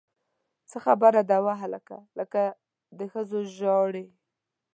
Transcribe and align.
څه 0.69 0.77
خبره 0.85 1.21
ده 1.29 1.37
وهلکه! 1.47 1.97
لکه 2.19 2.41
د 2.97 2.99
ښځو 3.11 3.39
ژاړې! 3.57 4.05